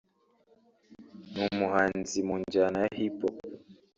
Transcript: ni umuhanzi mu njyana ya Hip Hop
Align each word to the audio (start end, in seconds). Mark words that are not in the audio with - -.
ni 1.33 1.41
umuhanzi 1.53 2.17
mu 2.27 2.35
njyana 2.43 2.77
ya 2.83 2.89
Hip 2.99 3.17
Hop 3.21 3.35